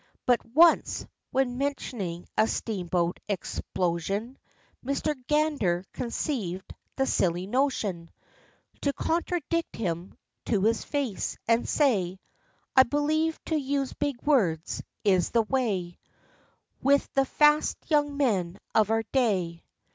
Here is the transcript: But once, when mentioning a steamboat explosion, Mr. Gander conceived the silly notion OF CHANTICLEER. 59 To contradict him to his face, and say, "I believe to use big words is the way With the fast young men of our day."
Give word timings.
But 0.25 0.43
once, 0.55 1.05
when 1.29 1.59
mentioning 1.59 2.25
a 2.35 2.47
steamboat 2.47 3.19
explosion, 3.29 4.39
Mr. 4.83 5.13
Gander 5.27 5.85
conceived 5.93 6.73
the 6.95 7.05
silly 7.05 7.45
notion 7.45 8.09
OF 8.09 8.09
CHANTICLEER. 8.09 8.79
59 8.81 8.81
To 8.81 8.93
contradict 8.93 9.75
him 9.75 10.17
to 10.45 10.61
his 10.63 10.83
face, 10.83 11.37
and 11.47 11.69
say, 11.69 12.19
"I 12.75 12.81
believe 12.81 13.37
to 13.45 13.55
use 13.55 13.93
big 13.93 14.19
words 14.23 14.81
is 15.03 15.29
the 15.29 15.43
way 15.43 15.99
With 16.81 17.07
the 17.13 17.25
fast 17.25 17.77
young 17.85 18.17
men 18.17 18.57
of 18.73 18.89
our 18.89 19.03
day." 19.11 19.61